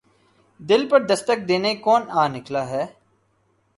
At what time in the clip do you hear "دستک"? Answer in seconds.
1.09-1.39